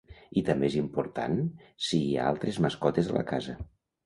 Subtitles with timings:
[0.39, 1.37] I també és important
[1.89, 3.57] si hi ha altres mascotes a la casa.